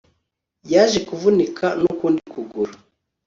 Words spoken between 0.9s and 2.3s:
kuvunika nukundi